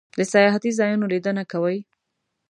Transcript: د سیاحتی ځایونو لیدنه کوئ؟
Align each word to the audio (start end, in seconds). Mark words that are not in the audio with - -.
د 0.17 0.19
سیاحتی 0.31 0.71
ځایونو 0.79 1.05
لیدنه 1.13 1.43
کوئ؟ 1.51 1.77